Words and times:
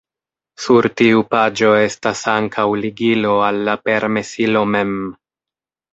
Sur 0.63 0.87
tiu 1.01 1.19
paĝo 1.33 1.69
estas 1.81 2.23
ankaŭ 2.33 2.65
ligilo 2.85 3.35
al 3.49 3.61
la 3.69 3.79
permesilo 3.91 4.65
mem. 4.77 4.97